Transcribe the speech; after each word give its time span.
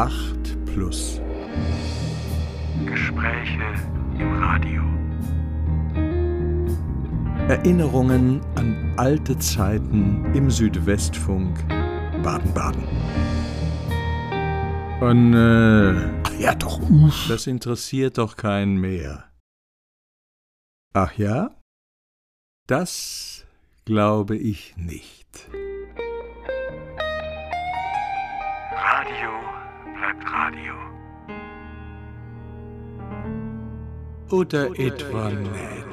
8 0.00 0.64
Plus. 0.64 1.20
Gespräche 2.86 3.60
im 4.18 4.32
Radio. 4.32 4.82
Erinnerungen 7.50 8.40
an 8.54 8.94
alte 8.96 9.38
Zeiten 9.38 10.24
im 10.34 10.50
Südwestfunk 10.50 11.54
Baden-Baden. 12.22 12.82
Und 15.02 15.34
äh, 15.34 16.22
Ach 16.24 16.38
ja, 16.38 16.54
doch, 16.54 16.80
uff. 16.80 17.26
das 17.28 17.46
interessiert 17.46 18.16
doch 18.16 18.38
keinen 18.38 18.76
mehr. 18.80 19.30
Ach 20.94 21.12
ja? 21.18 21.50
Das 22.66 23.44
glaube 23.84 24.38
ich 24.38 24.74
nicht. 24.78 25.50
Radio 28.72 29.49
Stadtradio. 30.00 30.72
Oder, 34.30 34.70
Oder 34.70 34.78
etwa 34.80 35.28
nicht. 35.28 35.90